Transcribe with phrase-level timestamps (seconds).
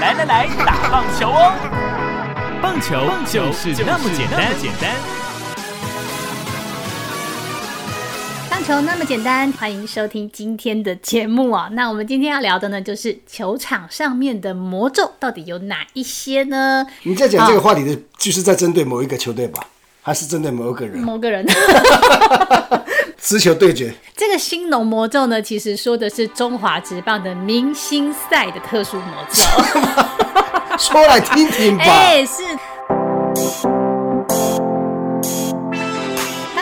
[0.00, 1.52] 来来来，打棒球哦！
[2.62, 2.96] 棒球
[3.26, 4.94] 就是那么简单，简单。
[8.48, 11.68] 棒球那么简单，欢迎收听今天的节目啊。
[11.72, 16.86] 那我们今天要聊的呢，就是球场上面的魔咒到底有哪一些呢？
[17.02, 19.66] 你在讲这个话题的，就是在针对某一个球队吧，
[20.00, 21.00] 还是针对某一个人？
[21.00, 21.44] 某个人。
[23.20, 23.92] 直球对决。
[24.18, 29.44] 这个新农魔咒呢，其实说的是中华职棒的明星赛的特殊魔咒。
[30.76, 31.84] 说来听听吧。
[31.84, 32.42] 哎，是。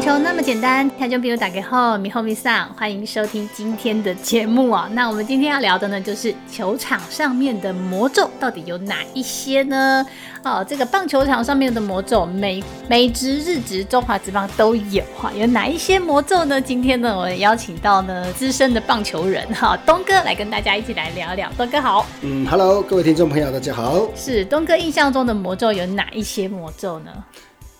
[0.00, 4.88] 棒球那么简单，听众朋友打给后，米后米上，欢迎收听今天的节目啊。
[4.94, 10.02] 那我们今天要聊的呢，就是球场上面的魔咒到底有哪一些呢？
[10.42, 15.30] 哦，这个棒球场上面的魔咒，美美职、日职、中华职棒都有哈。
[15.34, 16.58] 有哪一些魔咒呢？
[16.58, 21.52] 今天呢，我邀请到呢资深的棒球人哈东哥来跟大家一起来聊聊。
[21.58, 24.08] 东哥好，嗯，Hello，各位听众朋友，大家好。
[24.16, 27.10] 是东哥印象中的魔咒有哪一些魔咒呢？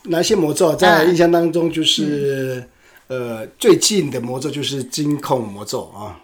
[0.05, 2.63] 哪些魔咒在印象当中就是？
[3.11, 6.21] 呃，最近的魔咒就是金控魔咒啊，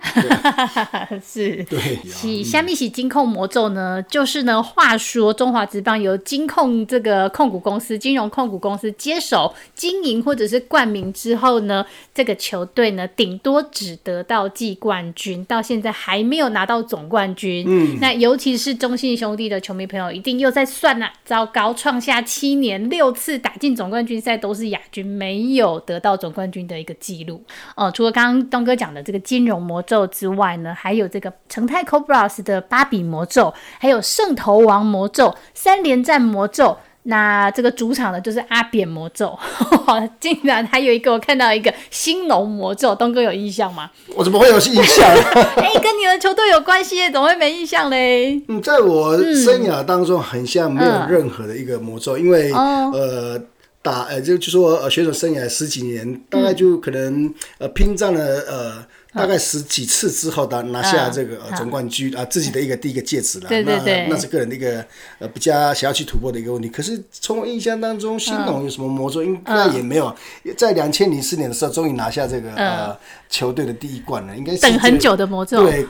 [1.20, 4.00] 是，对，是虾米是金控魔咒呢？
[4.04, 11.84] 就是呢，话说中华职棒由金控这个控股公司、金融控股公司接手经营或者是冠名之后呢，
[12.14, 17.64] 这个球队呢，顶多只得到季冠军，到现在还没有拿到总冠军。
[17.66, 26.75] 嗯，那尤其是中信兄弟的球迷朋友，一定又在算了，糟糕，创下七年六次打进总冠军赛都是亚军，没有得到总冠军的。
[26.78, 27.42] 一个记录
[27.74, 36.76] 哦，除了刚刚东哥讲的这个金融魔咒之外呢，还有这个成泰 Cobras 的芭比魔咒，还有圣头王魔咒、三连战魔咒。
[37.08, 39.38] 那这个主场的就是阿扁魔咒，
[40.18, 43.88] 竟然还有一个我看到一个兴农魔咒，东哥有印象吗？
[44.16, 45.06] 我怎么会有印象？
[45.54, 48.42] 哎，跟你们球队有关系，怎么会没印象嘞？
[48.48, 53.40] 嗯，在我生涯当中，很像没有任何的一个魔咒，因为呃。
[53.86, 58.84] 打呃就就说呃选手生涯十几年，大概就可能呃拼战了呃
[59.16, 63.48] 大概十几次之后，拿拿下这个总冠军啊自己的一个第一个戒指了。
[63.48, 64.84] 对对对，那是个人的一个
[65.18, 66.68] 呃比较想要去突破的一个问题。
[66.68, 69.24] 可是从我印象当中，新农有什么魔咒？
[69.24, 70.14] 应该也没有。
[70.56, 72.96] 在两千零四年的时候，终于拿下这个呃
[73.30, 75.62] 球队的第一冠了，应该是等很久的魔咒。
[75.62, 75.86] 对。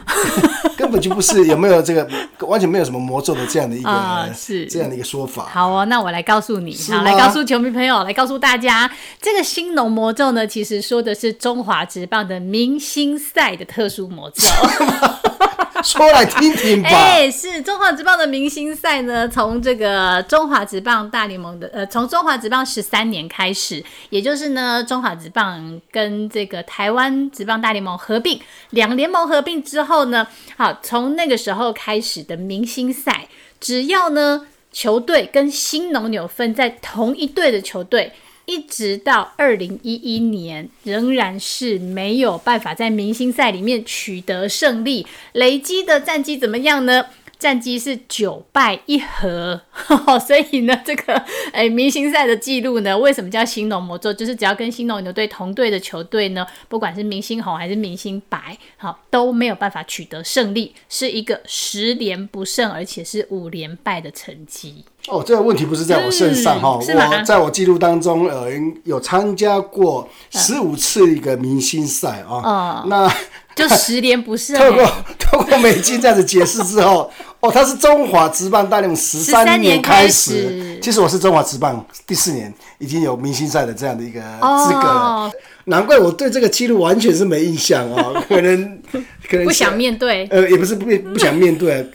[0.76, 2.06] 根本就不是有没有这个
[2.41, 5.47] 完全没有什么魔咒的这样的一个是这样的一个说法。
[5.47, 8.88] 好哦，那我来告诉你，好来告诉球迷朋友，来告诉大家，
[9.20, 14.43] 这个新农魔咒呢，其实说的是中华职棒的明星赛的特殊魔咒。
[15.84, 16.88] 说来听听吧。
[16.88, 28.41] 哎，是中华职棒的明星赛呢，从这个中华职棒大联盟的呃，从中华职棒十三年开始，也就是呢，中华职棒跟这个台湾职棒大联盟合并，
[28.71, 30.26] 两联盟合并之后呢，
[30.56, 33.28] 好，从那个时候开始的明星赛，
[33.60, 38.12] 只要呢球队跟新农牛分在同一队的球队。
[38.46, 47.06] 一直到二零一一年，仍然是没有办法在明星赛里面取得胜利，累积的战绩怎么样呢？
[47.38, 49.60] 战绩是九败一和，
[50.26, 51.14] 所以呢，这个
[51.52, 54.12] 诶明星赛的记录呢，为什么叫新农魔咒？
[54.12, 64.84] 就是只要跟新农牛队同队的球队呢，不管是明星红还是明星白，好都没有办法取得胜利，是一个十连不胜，而且是五连败的成绩。
[65.08, 68.48] 哦，这个问题不是在我身上哈，我在我记录当中，呃，
[68.84, 73.08] 有参加过十五次一个明星赛啊，那
[73.56, 74.56] 就十年不胜。
[74.56, 85.33] 透过透过美金这样子解释之后，哦，他是中华职棒大联盟十三年开始，其实我是中华职棒第四年已经有明星赛的这样的一个资格了，
[85.65, 88.78] 难怪我对这个记录完全是没印象哦，可能
[89.28, 91.91] 可能不想面对，呃，也不是不不想面对。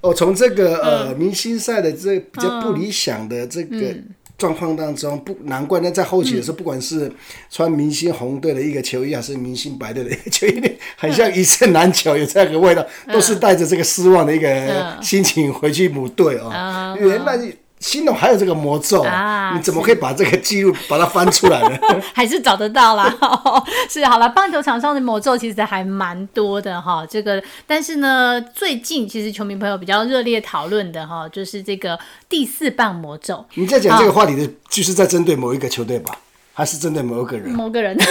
[0.00, 3.94] 我从这个呃明星赛的这比较不理想的这个
[4.38, 7.10] 状况当中，不难怪那在后期的时候，不管是
[7.50, 10.62] 穿明星红队的一个球衣，还是明星白队的一个球衣，
[10.96, 16.96] 很像一胜难求，有这样的味道，都是带着这个失望的一个心情回去母队哦。
[17.00, 17.38] 原来。
[17.86, 19.52] 新农还有这个魔咒啊？
[19.54, 21.78] 你怎么可以把这个记录把它翻出来呢？
[22.12, 23.08] 还是找得到啦。
[23.88, 27.06] 是好了，棒球场上的魔咒其实还蛮多的哈。
[27.08, 31.96] 这个，但是呢，最近其实球迷朋友比较热烈讨论的哈，就是这个
[32.28, 33.44] 第四棒魔咒。
[33.54, 36.18] 你在讲这个话题的，就是在针对某一个球队吧？
[36.56, 37.50] 还是针对某个人？
[37.50, 37.94] 某个人。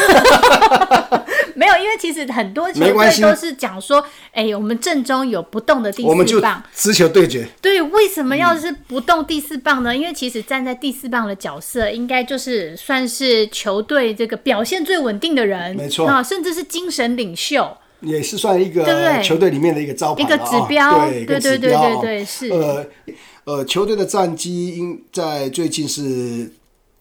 [1.56, 7.47] 没有，因为其实很多球队都是讲说，哎，我们正中有不动的第四棒，直球对决。
[7.59, 9.95] 对，为什么要是不动第四棒呢？
[9.95, 17.75] 因为其实站在第四棒的角色，应该就是算是球队这个表现最稳定的人，没错啊，甚至是精神领袖。
[18.01, 18.83] 也是算一个
[19.24, 22.86] 球队里面的一个招牌一个指标对，一对个对对对是呃
[23.45, 26.51] 呃，球队的战绩应在最近是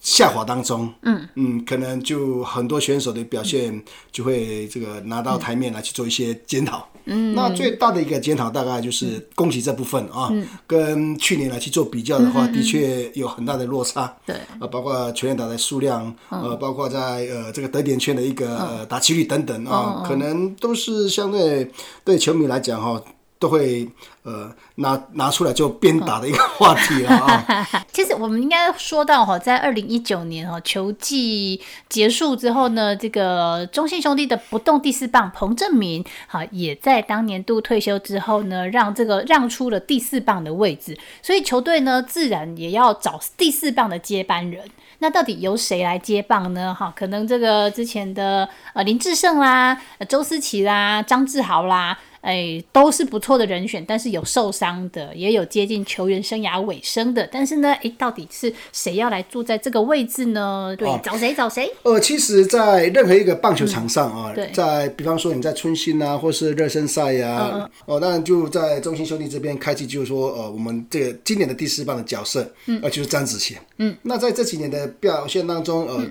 [0.05, 1.27] 下滑当中，嗯。
[1.35, 6.87] 嗯，可能就很多选手的表现就会这个拿到台面来去做一些检讨。
[7.07, 10.31] 嗯，那最大的一个检讨大概就是恭喜这部分啊，
[10.67, 14.15] 跟去年来去做比较的话，的确有很大的落差。
[14.27, 14.37] 对。
[14.61, 21.71] 呃，包括全员打的数量，呃，包括在呃这个得点圈的一个呃打击率等等啊，可能都是相对
[22.05, 23.03] 对球迷来讲哈、
[23.39, 23.89] 都会
[24.23, 27.87] 呃拿拿出来就鞭打的一个话题了 啊。
[27.93, 44.63] 其实我们应该说到哈，在二零一九年哈球季结束之后呢，这个中信兄弟的不动第四棒彭正明，哈也在当年度退休之后呢，让这个让出了第四棒的位置，所以球队呢自然也要找第四棒的接班人。
[45.01, 46.75] 那到底由谁来接棒呢？
[46.75, 57.29] 哈，可能这个之前的呃林志胜啦、呃周思齐啦、张志豪啦，哎，都是不错的人选，但是有受伤的，也有接近球员生涯尾声的。
[57.31, 60.75] 但是呢，哎，到底是谁要来坐在这个位置呢？
[60.79, 60.99] 对，哦。
[61.05, 61.71] 找谁找谁？
[61.83, 64.51] 呃，其实，在任何一个棒球场上啊，对。
[64.55, 76.03] 在比方说你在春训啊，或是热身赛呀、嗯哦，当然就在中信兄弟这边开启，就是说，呃，我们这个今年的第四棒的角色，嗯，呃，就是张子贤，嗯，那在这几年的表现当中，呃，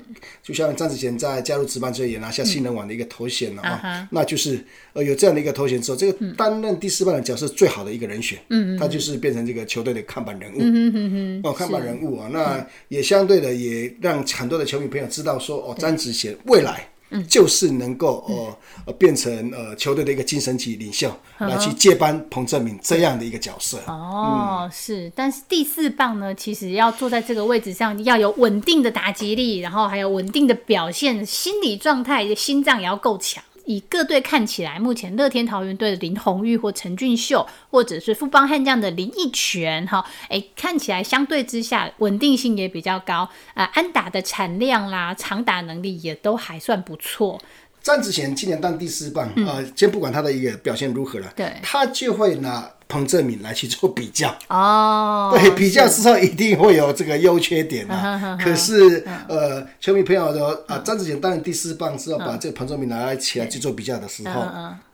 [0.43, 4.63] 就像张子贤在加入职棒之后也拿下新人王的一个头衔了啊，啊那就是
[4.93, 16.89] 呃有这样的一个头衔之后，这个担任第四棒的角色最好的一个人选，嗯，他就是变成这个球队的看板人物，嗯嗯嗯，哦，看板人物啊，那也相对的也让很多的球迷朋友知道说，哦，詹子贤未来。
[17.29, 18.57] 就是能够呃
[18.87, 23.77] 呃变成呃球队的一个精神级领袖，来去接班彭正明这样的一个角色。
[23.85, 33.43] 哦，是，但是第四棒呢，其实要坐在这个位置上，要有稳定的打击力，然后还有稳定的表现，心理状态、心脏也要够强。
[33.65, 47.39] 以各队看起来，目前乐天桃园队的林红玉或陈俊秀，或者是富邦悍将的林奕泉，哈，哎，看起来相对之下稳定性也比较高，啊、安打的产量啦、长打能力也都还算不错。
[47.83, 51.51] 詹子贤今年当第四棒，呃，先不管他的一个表现如何了，对。
[51.61, 54.33] 他就会拿彭正敏来去做比较。
[54.47, 58.37] 哦，对，比较之后一定会有这个优缺点啊。
[58.41, 64.45] 可是，呃，球迷朋友说啊，张子贤当然第四棒之后，把这个彭正敏拿来起来去做比较的时候，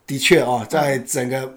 [0.07, 1.53] 的确哦，在整个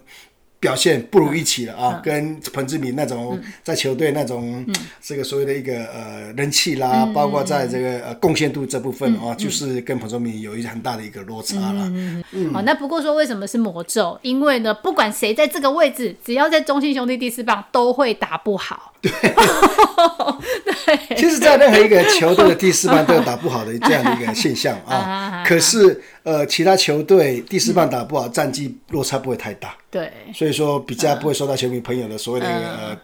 [0.62, 4.64] 表现不如一起了啊，跟彭志明那种在球队那种
[5.02, 11.92] 这个所谓的一个呃人气啦，包括在这个呃贡献度这部分啊，就是跟彭志明有一很大的一个落差了。
[12.54, 14.16] 哦，那不过说为什么是魔咒？
[14.22, 18.91] 因为呢，不管谁在这个位置，只要在中信兄弟第四棒，都会打不好。
[21.16, 25.42] 其实，在任何一个球队的第四棒都有打不好的这样的一个现象啊。
[25.46, 32.96] 可是，呃，其他球队第四棒打不好，战绩落差不会太大，对，所以说比较不会受到球迷朋友的所谓的一个呃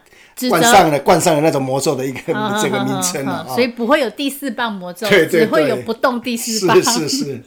[0.49, 2.19] 冠上了冠上了那种魔咒的一个
[2.61, 3.49] 这个名称了啊。
[3.49, 6.81] 所以不会有第四棒魔咒，对对只会有不动第四棒。
[6.81, 7.41] 是是是，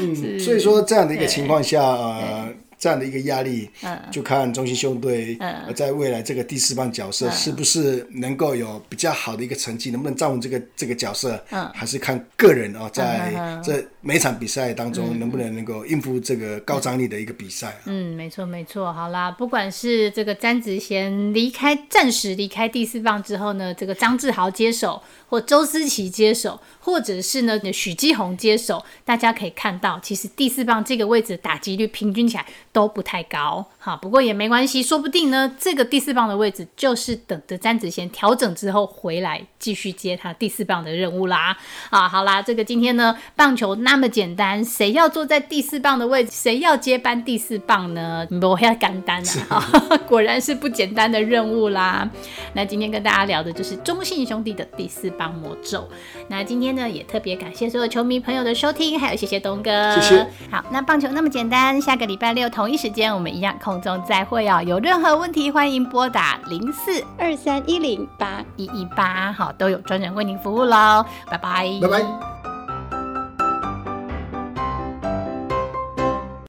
[0.00, 2.48] 嗯，所以说这样的一个情况下，呃，
[2.80, 3.68] 这样的一个压力，
[4.10, 11.38] 就看中信兄队呃在未来这个第四棒角色是不是能够有比较好的一个成绩，能不能站稳这个这个角色，
[11.74, 17.82] 还是看个人哦，在这每场比赛当中能不能能够应付这个高张力的一个比赛啊。
[17.84, 18.90] 嗯，没错没错。
[18.90, 33.66] 好啦，不管是这个詹子贤离开，暂时离开第四棒之后呢，这个张志豪接手，或周思齐接手，或者是呢许基宏接手，大家可以看到，其实第四棒这个位置打击率平均起来都不太高。
[33.78, 41.56] 好，不过也没关系，说不定呢，这个第四棒的位置就是等着詹子贤调整之后回来继续接他第四棒的任务啦。
[41.88, 48.26] 啊，好啦，这个今天呢，棒球那么简单，谁要坐在第四棒的位置，谁要接班第四棒呢？
[48.42, 49.62] 我要干单啊，
[50.06, 52.08] 果然是不简单的任务啦。
[52.52, 55.88] 那今天跟大家聊的就是中信兄弟的第四棒魔咒。
[56.28, 60.26] 那今天呢，也特别感谢所有球迷朋友的收听，还有谢谢东哥，谢谢。
[60.50, 64.60] 好，那棒球那么简单，下个礼拜六同一时间我们一样空中再会哦。
[64.60, 71.02] 有任何问题，欢迎拨打零四二三一零八一一八，好，都有专人为您服务喽。
[71.30, 72.39] 拜拜，拜拜。